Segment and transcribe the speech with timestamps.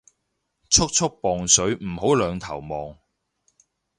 [0.71, 2.97] 速速磅水唔好兩頭望